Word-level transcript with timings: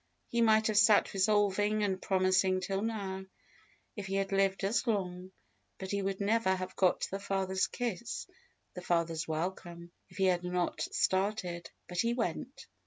He 0.29 0.41
might 0.41 0.65
have 0.65 0.79
sat 0.79 1.13
resolving 1.13 1.83
and 1.83 2.01
promising 2.01 2.59
till 2.59 2.81
now, 2.81 3.23
if 3.95 4.07
he 4.07 4.15
had 4.15 4.31
lived 4.31 4.63
as 4.63 4.87
long, 4.87 5.31
and 5.79 5.91
he 5.91 6.01
would 6.01 6.19
never 6.19 6.55
have 6.55 6.75
got 6.75 7.01
the 7.11 7.19
father's 7.19 7.67
kiss, 7.67 8.25
the 8.73 8.81
father's 8.81 9.27
welcome, 9.27 9.91
if 10.09 10.17
he 10.17 10.25
had 10.25 10.43
not 10.43 10.81
started; 10.81 11.69
but 11.87 11.99
he 11.99 12.15
went. 12.15 12.65